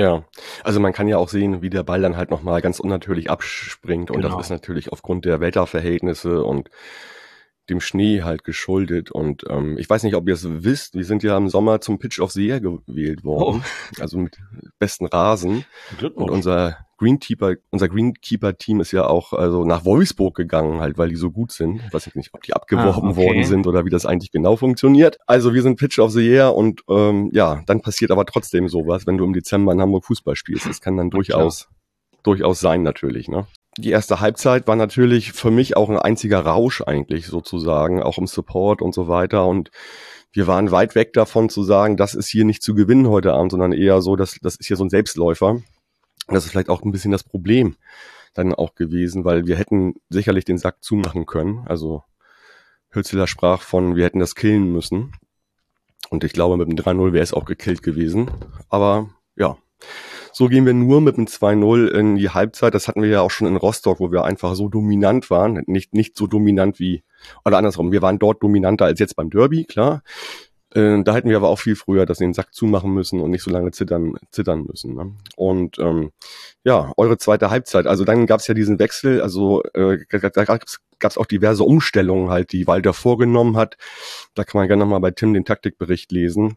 [0.00, 0.24] Ja,
[0.64, 4.10] also man kann ja auch sehen, wie der Ball dann halt nochmal ganz unnatürlich abspringt.
[4.10, 4.34] Und Genau.
[4.36, 6.70] das ist natürlich aufgrund der Wetterverhältnisse und
[7.68, 9.10] dem Schnee halt geschuldet.
[9.10, 11.98] Und ähm, ich weiß nicht, ob ihr es wisst, wir sind ja im Sommer zum
[11.98, 13.62] Pitch of the Year gewählt worden,
[14.00, 14.38] also mit
[14.78, 15.64] besten Rasen.
[15.90, 16.30] Und Glückwunsch.
[16.32, 21.30] unser Greenkeeper, unser Greenkeeper-Team ist ja auch also nach Wolfsburg gegangen, halt, weil die so
[21.30, 21.80] gut sind.
[21.86, 23.26] Ich weiß nicht, ob die abgeworben Ah, okay.
[23.26, 25.16] worden sind oder wie das eigentlich genau funktioniert.
[25.26, 29.06] Also wir sind Pitch of the Year und ähm, ja, dann passiert aber trotzdem sowas,
[29.06, 30.66] wenn du im Dezember in Hamburg Fußball spielst.
[30.66, 31.68] Das kann dann durchaus,
[32.22, 33.46] durchaus sein natürlich, ne?
[33.78, 38.26] Die erste Halbzeit war natürlich für mich auch ein einziger Rausch eigentlich sozusagen, auch im
[38.26, 39.70] Support und so weiter und
[40.32, 43.50] wir waren weit weg davon zu sagen, das ist hier nicht zu gewinnen heute Abend,
[43.50, 45.60] sondern eher so, dass das ist hier so ein Selbstläufer.
[46.30, 47.76] Das ist vielleicht auch ein bisschen das Problem
[48.34, 51.64] dann auch gewesen, weil wir hätten sicherlich den Sack zumachen können.
[51.66, 52.04] Also
[52.90, 55.12] Hützeler sprach von, wir hätten das killen müssen.
[56.10, 58.30] Und ich glaube, mit dem 3-0 wäre es auch gekillt gewesen.
[58.68, 59.56] Aber ja,
[60.32, 62.74] so gehen wir nur mit dem 2-0 in die Halbzeit.
[62.74, 65.62] Das hatten wir ja auch schon in Rostock, wo wir einfach so dominant waren.
[65.66, 67.02] Nicht, nicht so dominant wie,
[67.44, 70.02] oder andersrum, wir waren dort dominanter als jetzt beim Derby, klar.
[70.74, 73.42] Äh, da hätten wir aber auch viel früher das den Sack zumachen müssen und nicht
[73.42, 74.94] so lange zittern, zittern müssen.
[74.94, 75.14] Ne?
[75.36, 76.12] Und ähm,
[76.64, 77.86] ja, eure zweite Halbzeit.
[77.86, 82.30] Also dann gab es ja diesen Wechsel, also äh, da gab es auch diverse Umstellungen
[82.30, 83.76] halt, die Walter vorgenommen hat.
[84.34, 86.56] Da kann man gerne nochmal bei Tim den Taktikbericht lesen.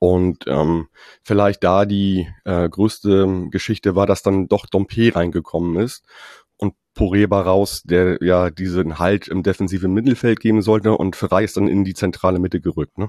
[0.00, 0.88] Und ähm,
[1.22, 6.04] vielleicht da die äh, größte Geschichte war, dass dann doch Dompe reingekommen ist
[6.56, 11.56] und Poreba raus, der ja diesen Halt im defensiven Mittelfeld geben sollte und Ferrei ist
[11.56, 12.98] dann in die zentrale Mitte gerückt.
[12.98, 13.08] Ne?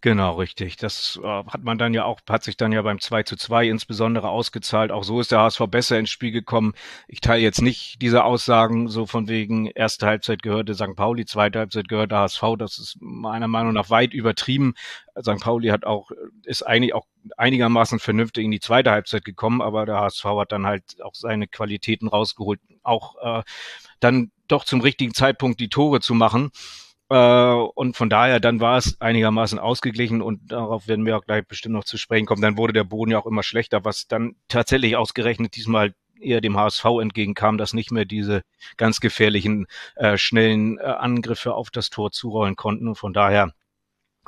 [0.00, 0.76] Genau, richtig.
[0.76, 3.68] Das äh, hat man dann ja auch, hat sich dann ja beim 2 zu 2
[3.68, 4.90] insbesondere ausgezahlt.
[4.90, 6.74] Auch so ist der HSV besser ins Spiel gekommen.
[7.08, 10.96] Ich teile jetzt nicht diese Aussagen so von wegen, erste Halbzeit gehörte St.
[10.96, 12.42] Pauli, zweite Halbzeit gehörte HSV.
[12.58, 14.74] Das ist meiner Meinung nach weit übertrieben.
[15.20, 15.40] St.
[15.40, 16.10] Pauli hat auch,
[16.44, 17.06] ist eigentlich auch
[17.36, 21.46] einigermaßen vernünftig in die zweite Halbzeit gekommen, aber der HSV hat dann halt auch seine
[21.46, 23.42] Qualitäten rausgeholt, auch äh,
[24.00, 26.50] dann doch zum richtigen Zeitpunkt die Tore zu machen.
[27.12, 31.46] Äh, und von daher, dann war es einigermaßen ausgeglichen und darauf werden wir auch gleich
[31.46, 32.40] bestimmt noch zu sprechen kommen.
[32.40, 36.56] Dann wurde der Boden ja auch immer schlechter, was dann tatsächlich ausgerechnet diesmal eher dem
[36.56, 38.42] HSV entgegenkam, dass nicht mehr diese
[38.78, 42.88] ganz gefährlichen, äh, schnellen äh, Angriffe auf das Tor zurollen konnten.
[42.88, 43.52] Und von daher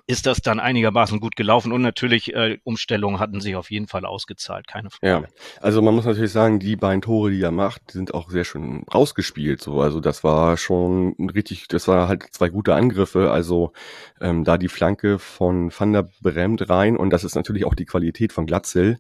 [0.07, 4.05] ist das dann einigermaßen gut gelaufen und natürlich äh, Umstellungen hatten sich auf jeden Fall
[4.05, 5.07] ausgezahlt, keine Frage.
[5.07, 5.23] Ja,
[5.61, 8.85] also man muss natürlich sagen, die beiden Tore, die er macht, sind auch sehr schön
[8.93, 9.63] rausgespielt.
[9.63, 13.31] So, also das war schon richtig, das war halt zwei gute Angriffe.
[13.31, 13.73] Also
[14.21, 17.87] ähm, da die Flanke von Van der Bremt rein und das ist natürlich auch die
[17.87, 18.99] Qualität von Glatzel,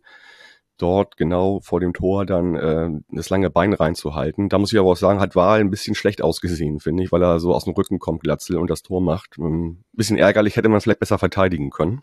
[0.78, 4.48] dort genau vor dem Tor dann äh, das lange Bein reinzuhalten.
[4.48, 7.22] Da muss ich aber auch sagen, hat Wahl ein bisschen schlecht ausgesehen, finde ich, weil
[7.22, 9.38] er so aus dem Rücken kommt, Glatzel und das Tor macht.
[9.38, 12.02] Ein bisschen ärgerlich, hätte man vielleicht besser verteidigen können.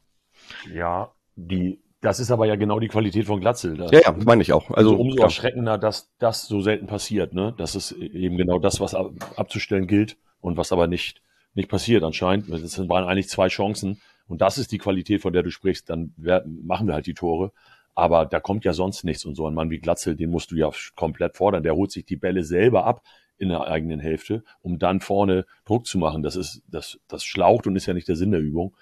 [0.73, 3.77] Ja, die, das ist aber ja genau die Qualität von Glatzel.
[3.77, 4.69] Das, Ja, ja, meine ich auch.
[4.71, 5.27] Also also umso klar.
[5.27, 7.33] erschreckender, dass das so selten passiert.
[7.33, 7.53] Ne?
[7.57, 11.21] Das ist eben genau das, was ab, abzustellen gilt und was aber nicht,
[11.53, 12.51] nicht passiert anscheinend.
[12.51, 15.89] Das waren eigentlich zwei Chancen und das ist die Qualität, von der du sprichst.
[15.89, 17.51] Dann werden, machen wir halt die Tore.
[17.93, 20.55] Aber da kommt ja sonst nichts und so ein Mann wie Glatzel, den musst du
[20.55, 21.63] ja komplett fordern.
[21.63, 23.03] Der holt sich die Bälle selber ab
[23.37, 26.23] in der eigenen Hälfte, um dann vorne Druck zu machen.
[26.23, 28.75] Das ist, das, das schlaucht und ist ja nicht der Sinn der Übung.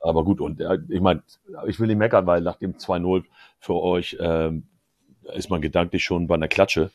[0.00, 1.22] Aber gut, und äh, ich meine,
[1.66, 3.24] ich will nicht meckern, weil nach dem 2-0
[3.58, 4.66] für euch ähm,
[5.34, 6.90] ist man gedanklich schon bei einer Klatsche.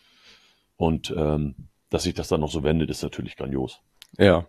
[0.77, 1.55] Und ähm,
[1.89, 3.81] dass sich das dann noch so wendet, ist natürlich grandios.
[4.17, 4.45] Ja,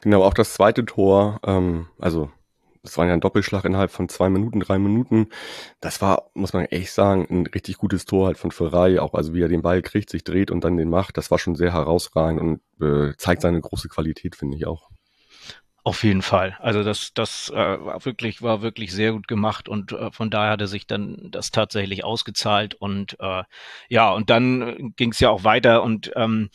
[0.00, 2.30] genau, auch das zweite Tor, ähm, also
[2.86, 5.28] das war ja ein Doppelschlag innerhalb von zwei Minuten, drei Minuten.
[5.80, 9.34] Das war, muss man echt sagen, ein richtig gutes Tor halt von Ferrari, auch also
[9.34, 11.16] wie er den Ball kriegt, sich dreht und dann den macht.
[11.16, 14.88] Das war schon sehr herausragend und äh, zeigt seine große Qualität, finde ich auch.
[15.86, 16.56] Auf jeden Fall.
[16.58, 20.50] Also das, das äh, war wirklich, war wirklich sehr gut gemacht und äh, von daher
[20.50, 23.44] hat er sich dann das tatsächlich ausgezahlt und äh,
[23.88, 26.50] ja, und dann ging es ja auch weiter und ähm,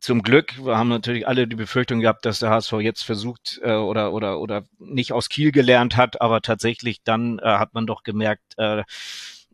[0.00, 3.74] zum Glück, wir haben natürlich alle die Befürchtung gehabt, dass der HSV jetzt versucht äh,
[3.74, 8.02] oder oder oder nicht aus Kiel gelernt hat, aber tatsächlich dann äh, hat man doch
[8.02, 8.82] gemerkt, äh,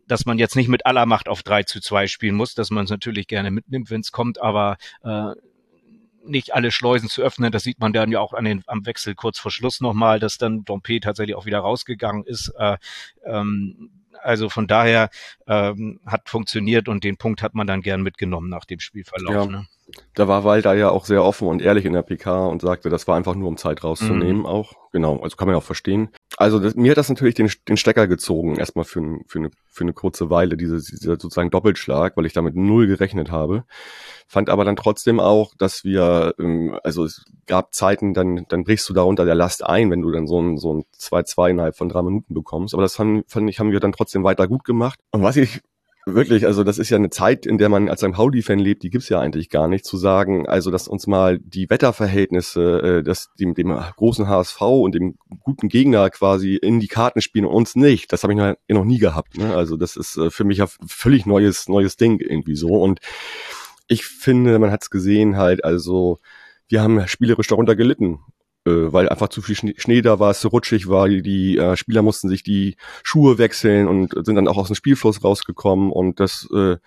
[0.07, 2.85] dass man jetzt nicht mit aller Macht auf 3 zu 2 spielen muss, dass man
[2.85, 5.31] es natürlich gerne mitnimmt, wenn es kommt, aber äh,
[6.23, 7.51] nicht alle Schleusen zu öffnen.
[7.51, 10.37] Das sieht man dann ja auch an den, am Wechsel kurz vor Schluss nochmal, dass
[10.37, 12.53] dann Dompe tatsächlich auch wieder rausgegangen ist.
[12.57, 12.77] Äh,
[13.25, 13.91] ähm,
[14.23, 15.09] Also von daher
[15.45, 19.45] ähm, hat funktioniert und den Punkt hat man dann gern mitgenommen nach dem Spielverlauf.
[19.45, 19.45] Ja.
[19.45, 19.67] Ne?
[20.13, 23.07] Da war Walter ja auch sehr offen und ehrlich in der PK und sagte, das
[23.07, 24.45] war einfach nur, um Zeit rauszunehmen mhm.
[24.45, 24.73] auch.
[24.91, 26.09] Genau, also kann man ja auch verstehen.
[26.37, 29.83] Also das, mir hat das natürlich den, den Stecker gezogen, erstmal für, für, eine, für
[29.83, 33.63] eine kurze Weile, diese, dieser sozusagen Doppelschlag, weil ich damit null gerechnet habe.
[34.27, 38.89] Fand aber dann trotzdem auch, dass wir, ähm, also es gab Zeiten, dann, dann brichst
[38.89, 41.77] du da unter der Last ein, wenn du dann so ein, so ein 2-2 innerhalb
[41.77, 42.73] von drei Minuten bekommst.
[42.73, 44.99] Aber das fand, fand ich, haben wir dann trotzdem weiter gut gemacht.
[45.11, 45.61] Und was ich
[46.09, 48.89] Wirklich, also das ist ja eine Zeit, in der man als ein Pauli-Fan lebt, die
[48.89, 53.33] gibt's ja eigentlich gar nicht, zu sagen, also dass uns mal die Wetterverhältnisse, äh, dass
[53.37, 57.75] dem, dem großen HSV und dem guten Gegner quasi in die Karten spielen und uns
[57.75, 59.37] nicht, das habe ich noch, noch nie gehabt.
[59.37, 59.53] Ne?
[59.53, 62.69] Also das ist äh, für mich ja völlig neues, neues Ding irgendwie so.
[62.69, 63.01] Und
[63.89, 66.19] ich finde, man hat's gesehen halt, also
[66.69, 68.19] wir haben spielerisch darunter gelitten
[68.67, 72.29] weil einfach zu viel Schnee da war, es so rutschig war, die äh, Spieler mussten
[72.29, 76.77] sich die Schuhe wechseln und sind dann auch aus dem Spielfluss rausgekommen und das, äh,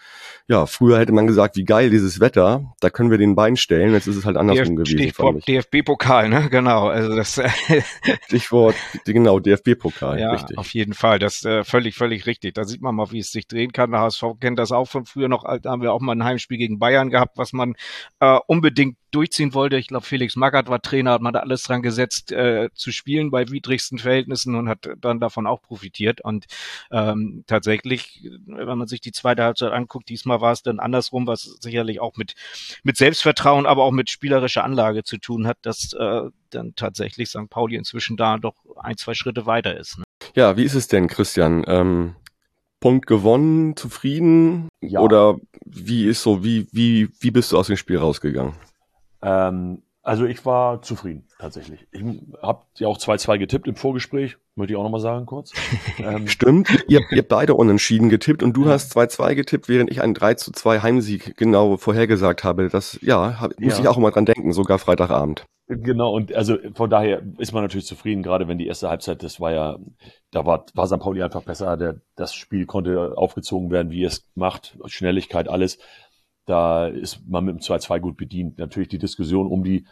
[0.49, 3.93] ja, früher hätte man gesagt, wie geil dieses Wetter, da können wir den Bein stellen,
[3.93, 4.99] jetzt ist es halt andersrum DF gewesen.
[4.99, 7.41] Stichwort DFB-Pokal, ne, genau, also das
[8.27, 10.59] Stichwort, genau, DFB-Pokal, ja, richtig.
[10.59, 13.47] auf jeden Fall, das äh, völlig, völlig richtig, da sieht man mal, wie es sich
[13.47, 16.13] drehen kann, der HSV kennt das auch von früher noch, da haben wir auch mal
[16.13, 17.75] ein Heimspiel gegen Bayern gehabt, was man
[18.21, 19.77] äh, unbedingt durchziehen wollte.
[19.77, 23.31] Ich glaube, Felix Magath war Trainer, hat man da alles dran gesetzt, äh, zu spielen
[23.31, 26.21] bei widrigsten Verhältnissen und hat dann davon auch profitiert.
[26.21, 26.47] Und
[26.91, 31.43] ähm, tatsächlich, wenn man sich die zweite Halbzeit anguckt, diesmal war es dann andersrum, was
[31.61, 32.35] sicherlich auch mit,
[32.83, 37.49] mit Selbstvertrauen, aber auch mit spielerischer Anlage zu tun hat, dass äh, dann tatsächlich St.
[37.49, 39.99] Pauli inzwischen da doch ein, zwei Schritte weiter ist.
[39.99, 40.05] Ne?
[40.35, 41.65] Ja, wie ist es denn, Christian?
[41.67, 42.17] Ähm,
[42.81, 44.69] Punkt gewonnen, zufrieden?
[44.81, 45.01] Ja.
[45.01, 48.55] Oder wie ist so, wie, wie, wie bist du aus dem Spiel rausgegangen?
[49.23, 51.87] Ähm, also ich war zufrieden tatsächlich.
[51.93, 52.03] Ich
[52.43, 55.53] habe ja auch 2-2 getippt im Vorgespräch, möchte ich auch nochmal sagen kurz.
[55.99, 58.71] Ähm, Stimmt, ihr, ihr beide unentschieden getippt und du ja.
[58.71, 62.69] hast 2-2 getippt, während ich einen 3-2 Heimsieg genau vorhergesagt habe.
[62.69, 63.81] Das, ja, hab, muss ja.
[63.81, 65.45] ich auch immer dran denken, sogar Freitagabend.
[65.73, 69.41] Genau, und also von daher ist man natürlich zufrieden, gerade wenn die erste Halbzeit, das
[69.41, 69.79] war ja,
[70.33, 70.99] da war, war St.
[70.99, 75.79] Pauli einfach besser, der, das Spiel konnte aufgezogen werden, wie es macht, Schnelligkeit, alles.
[76.51, 78.59] Da ist man mit dem 2-2 gut bedient.
[78.59, 79.87] Natürlich die Diskussion um die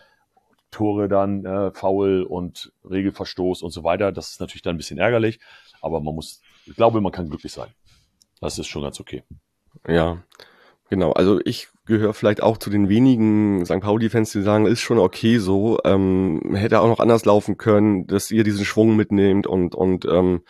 [0.72, 4.98] Tore dann, äh, Foul und Regelverstoß und so weiter, das ist natürlich dann ein bisschen
[4.98, 5.38] ärgerlich,
[5.80, 7.68] aber man muss, ich glaube, man kann glücklich sein.
[8.40, 9.22] Das ist schon ganz okay.
[9.86, 10.24] Ja,
[10.90, 11.12] genau.
[11.12, 13.78] Also ich gehöre vielleicht auch zu den wenigen St.
[13.78, 18.32] Pauli-Fans, die sagen, ist schon okay so, ähm, hätte auch noch anders laufen können, dass
[18.32, 20.42] ihr diesen Schwung mitnehmt und, und ähm,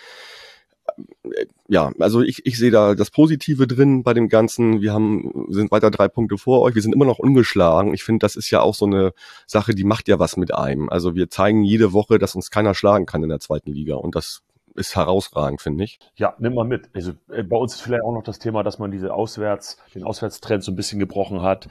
[1.69, 4.81] ja, also ich, ich sehe da das Positive drin bei dem Ganzen.
[4.81, 6.75] Wir haben, sind weiter drei Punkte vor euch.
[6.75, 7.95] Wir sind immer noch ungeschlagen.
[7.95, 9.13] Ich finde, das ist ja auch so eine
[9.47, 10.89] Sache, die macht ja was mit einem.
[10.89, 13.97] Also wir zeigen jede Woche, dass uns keiner schlagen kann in der zweiten Liga.
[13.97, 14.43] Und das
[14.75, 15.99] ist herausragend, finde ich.
[16.17, 16.89] Ja, nimm mal mit.
[16.95, 20.05] Also äh, bei uns ist vielleicht auch noch das Thema, dass man diese Auswärts, den
[20.05, 21.69] Auswärtstrend so ein bisschen gebrochen hat.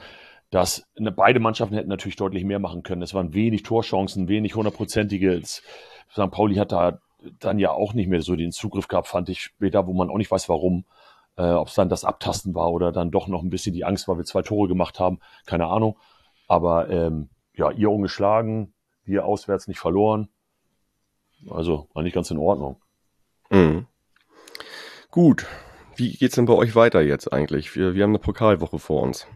[0.50, 3.02] Dass ne, beide Mannschaften hätten natürlich deutlich mehr machen können.
[3.02, 5.42] Es waren wenig Torchancen, wenig hundertprozentige.
[5.44, 6.30] St.
[6.30, 7.00] Pauli hat da
[7.40, 10.18] dann ja auch nicht mehr so den Zugriff gehabt, fand ich später, wo man auch
[10.18, 10.84] nicht weiß, warum.
[11.36, 14.08] Äh, Ob es dann das Abtasten war oder dann doch noch ein bisschen die Angst,
[14.08, 15.96] weil wir zwei Tore gemacht haben, keine Ahnung.
[16.48, 18.72] Aber ähm, ja, ihr ungeschlagen,
[19.04, 20.28] wir auswärts nicht verloren.
[21.48, 22.80] Also eigentlich ganz in Ordnung.
[23.50, 23.86] Mhm.
[25.10, 25.46] Gut.
[25.96, 27.74] Wie geht's denn bei euch weiter jetzt eigentlich?
[27.74, 29.26] Wir, wir haben eine Pokalwoche vor uns.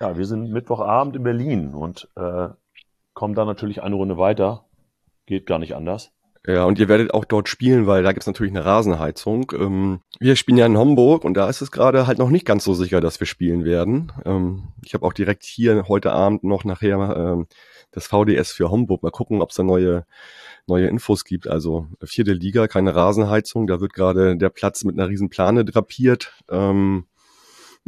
[0.00, 2.48] Ja, wir sind Mittwochabend in Berlin und äh,
[3.12, 4.64] kommen da natürlich eine Runde weiter.
[5.26, 6.12] Geht gar nicht anders.
[6.46, 9.50] Ja, und ihr werdet auch dort spielen, weil da gibt's natürlich eine Rasenheizung.
[9.58, 12.64] Ähm, wir spielen ja in Homburg und da ist es gerade halt noch nicht ganz
[12.64, 14.12] so sicher, dass wir spielen werden.
[14.26, 17.46] Ähm, ich habe auch direkt hier heute Abend noch nachher ähm,
[17.92, 19.02] das VDS für Homburg.
[19.02, 20.04] Mal gucken, ob es da neue,
[20.66, 21.48] neue Infos gibt.
[21.48, 23.66] Also vierte Liga, keine Rasenheizung.
[23.66, 26.34] Da wird gerade der Platz mit einer riesen Plane drapiert.
[26.50, 27.06] Ähm,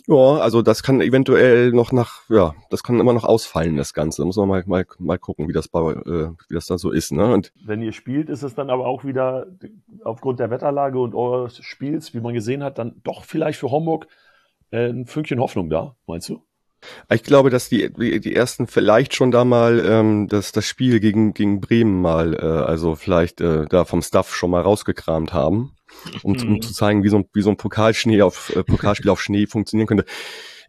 [0.06, 4.22] ja, also das kann eventuell noch nach, ja, das kann immer noch ausfallen, das Ganze.
[4.22, 6.90] Da muss man mal, mal, mal gucken, wie das, bei, äh, wie das dann so
[6.90, 7.12] ist.
[7.12, 7.32] Ne?
[7.32, 9.46] Und Wenn ihr spielt, ist es dann aber auch wieder
[10.04, 14.06] aufgrund der Wetterlage und eures Spiels, wie man gesehen hat, dann doch vielleicht für Homburg
[14.70, 16.42] äh, ein Fünkchen Hoffnung da, meinst du?
[17.10, 21.34] Ich glaube, dass die, die ersten vielleicht schon da mal ähm, das, das Spiel gegen,
[21.34, 25.76] gegen Bremen mal, äh, also vielleicht äh, da vom Staff schon mal rausgekramt haben
[26.22, 26.62] um, um mhm.
[26.62, 29.86] zu zeigen, wie so ein, wie so ein Pokalschnee auf, äh, Pokalspiel auf Schnee funktionieren
[29.86, 30.04] könnte.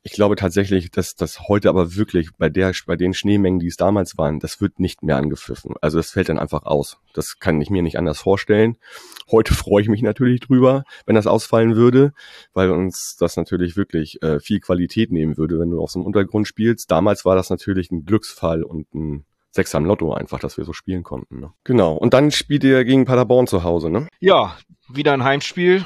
[0.03, 3.77] Ich glaube tatsächlich, dass das heute aber wirklich bei der, bei den Schneemengen, die es
[3.77, 5.75] damals waren, das wird nicht mehr angepfiffen.
[5.81, 6.97] Also das fällt dann einfach aus.
[7.13, 8.77] Das kann ich mir nicht anders vorstellen.
[9.31, 12.13] Heute freue ich mich natürlich drüber, wenn das ausfallen würde,
[12.53, 16.05] weil uns das natürlich wirklich äh, viel Qualität nehmen würde, wenn du auf so einem
[16.05, 16.91] Untergrund spielst.
[16.91, 19.25] Damals war das natürlich ein Glücksfall und ein
[19.57, 21.39] Sechs am Lotto einfach, dass wir so spielen konnten.
[21.39, 21.51] Ne?
[21.63, 21.93] Genau.
[21.93, 24.07] Und dann spielt ihr gegen Paderborn zu Hause, ne?
[24.19, 24.55] Ja,
[24.87, 25.83] wieder ein Heimspiel.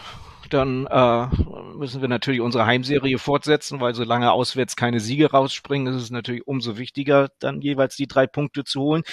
[0.54, 1.28] Dann äh,
[1.76, 6.48] müssen wir natürlich unsere Heimserie fortsetzen, weil solange auswärts keine Siege rausspringen, ist es natürlich
[6.48, 9.04] umso wichtiger, dann jeweils die drei Punkte zu holen.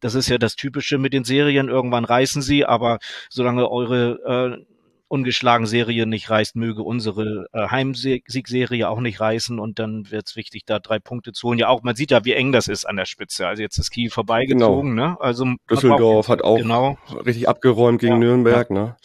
[0.00, 1.68] Das ist ja das Typische mit den Serien.
[1.68, 4.64] Irgendwann reißen sie, aber solange eure äh,
[5.12, 10.36] ungeschlagen Serie nicht reißt, möge unsere äh, Heimsiegserie auch nicht reißen und dann wird es
[10.36, 11.58] wichtig, da drei Punkte zu holen.
[11.58, 13.46] Ja, auch man sieht ja, wie eng das ist an der Spitze.
[13.46, 15.08] Also jetzt ist Kiel vorbeigezogen, genau.
[15.10, 15.16] ne?
[15.20, 16.96] Also Düsseldorf hat auch genau.
[17.26, 18.74] richtig abgeräumt gegen ja, Nürnberg, ja.
[18.74, 18.96] ne?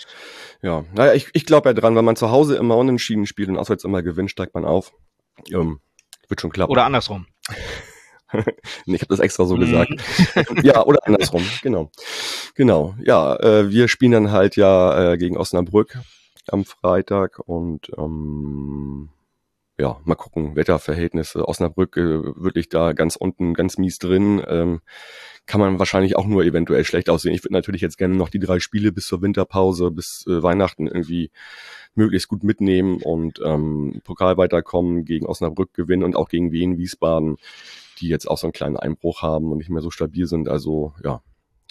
[0.61, 3.57] Ja, naja, ich, ich glaube ja dran, wenn man zu Hause immer unentschieden spielt und
[3.57, 4.93] auswärts immer gewinnt, steigt man auf.
[5.51, 5.79] Ähm,
[6.27, 6.71] wird schon klappen.
[6.71, 7.27] Oder andersrum.
[8.85, 9.61] nee, ich habe das extra so mhm.
[9.61, 9.91] gesagt.
[10.63, 11.91] ja, oder andersrum, genau.
[12.55, 12.95] Genau.
[13.03, 15.97] Ja, äh, wir spielen dann halt ja äh, gegen Osnabrück
[16.47, 19.09] am Freitag und ähm,
[19.79, 21.47] ja, mal gucken, Wetterverhältnisse.
[21.47, 24.41] Osnabrück äh, wirklich da ganz unten, ganz mies drin.
[24.47, 24.81] Ähm,
[25.45, 27.33] kann man wahrscheinlich auch nur eventuell schlecht aussehen.
[27.33, 30.87] Ich würde natürlich jetzt gerne noch die drei Spiele bis zur Winterpause, bis äh, Weihnachten
[30.87, 31.31] irgendwie
[31.95, 37.37] möglichst gut mitnehmen und ähm, Pokal weiterkommen, gegen Osnabrück gewinnen und auch gegen Wien, Wiesbaden
[37.99, 40.47] die jetzt auch so einen kleinen Einbruch haben und nicht mehr so stabil sind.
[40.47, 41.21] Also ja,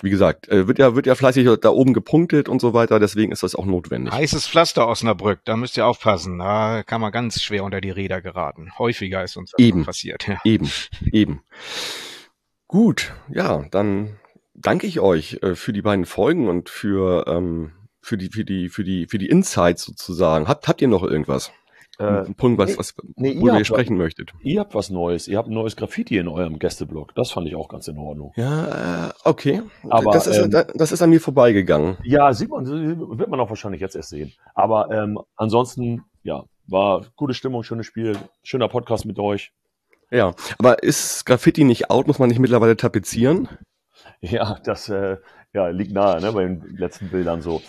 [0.03, 3.33] wie gesagt, äh, wird ja, wird ja fleißig da oben gepunktet und so weiter, deswegen
[3.33, 4.13] ist das auch notwendig.
[4.13, 6.39] Heißes Pflaster Osnabrück, da müsst ihr aufpassen.
[6.39, 8.71] Da kann man ganz schwer unter die Räder geraten.
[8.79, 10.27] Häufiger ist uns das eben, passiert.
[10.29, 10.41] Ja.
[10.45, 10.71] Eben,
[11.13, 11.43] eben.
[12.69, 14.17] Gut, ja, dann
[14.55, 18.69] danke ich euch äh, für die beiden Folgen und für, ähm, für die, für die,
[18.69, 20.49] für die, für die Insights sozusagen.
[20.49, 21.53] Habt, habt ihr noch irgendwas?
[21.99, 24.33] Äh, ein Punkt, was, was nee, worüber ihr sprechen was, möchtet.
[24.43, 25.29] Ihr habt was Neues.
[25.29, 27.15] Ihr habt ein neues Graffiti in eurem Gästeblog.
[27.15, 28.33] Das fand ich auch ganz in Ordnung.
[28.37, 29.63] Ja, äh, okay.
[29.89, 31.97] Aber das ist, ähm, das ist an mir vorbeigegangen.
[32.05, 34.33] Ja, sieht man, wird man auch wahrscheinlich jetzt erst sehen.
[34.55, 39.53] Aber ähm, ansonsten, ja, war gute Stimmung, schönes Spiel, schöner Podcast mit euch.
[40.11, 42.07] Ja, aber ist Graffiti nicht out?
[42.07, 43.49] Muss man nicht mittlerweile tapezieren?
[44.21, 45.17] Ja, das äh,
[45.53, 47.63] ja, liegt nahe, ne, bei den letzten Bildern so.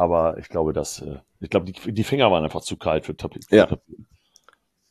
[0.00, 3.14] Aber ich glaube, dass, äh, ich glaube, die, die Finger waren einfach zu kalt für
[3.14, 3.54] Tapeten.
[3.54, 3.68] Ja.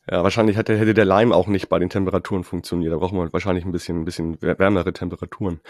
[0.08, 2.94] Ja, wahrscheinlich hätte, hätte der Leim auch nicht bei den Temperaturen funktioniert.
[2.94, 5.62] Da braucht man wahrscheinlich ein bisschen, ein bisschen wärmere Temperaturen.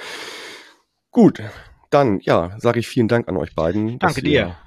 [1.12, 1.41] Gut,
[1.89, 3.97] dann, ja, sage ich vielen Dank an euch beiden.
[3.99, 4.58] Danke dir.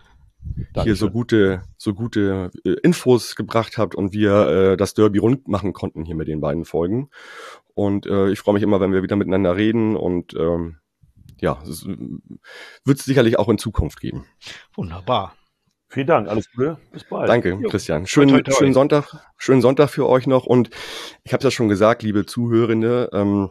[0.83, 5.49] Hier so gute, so gute äh, Infos gebracht habt und wir äh, das Derby rund
[5.49, 7.11] machen konnten hier mit den beiden Folgen.
[7.75, 10.79] Und äh, ich freue mich immer, wenn wir wieder miteinander reden und ähm,
[11.43, 14.27] ja, es wird es sicherlich auch in Zukunft geben.
[14.75, 15.37] Wunderbar.
[15.89, 17.29] Vielen Dank, alles Gute, bis bald.
[17.29, 17.69] Danke, jo.
[17.69, 18.07] Christian.
[18.07, 18.59] Schönen, toi, toi, toi.
[18.59, 20.47] schönen Sonntag, schönen Sonntag für euch noch.
[20.47, 20.71] Und
[21.25, 23.51] ich habe es ja schon gesagt, liebe Zuhörende, ähm,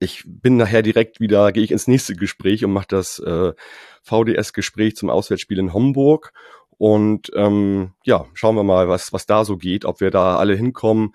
[0.00, 3.54] ich bin nachher direkt wieder, gehe ich ins nächste Gespräch und mache das äh,
[4.02, 6.32] VDS-Gespräch zum Auswärtsspiel in Homburg.
[6.76, 10.56] Und ähm, ja, schauen wir mal, was, was da so geht, ob wir da alle
[10.56, 11.12] hinkommen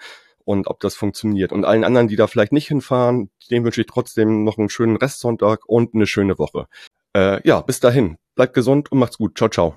[0.51, 1.53] und ob das funktioniert.
[1.53, 4.97] Und allen anderen, die da vielleicht nicht hinfahren, denen wünsche ich trotzdem noch einen schönen
[4.97, 6.67] Restsonntag und eine schöne Woche.
[7.15, 8.17] Äh, ja, bis dahin.
[8.35, 9.37] Bleibt gesund und macht's gut.
[9.37, 9.75] Ciao, ciao.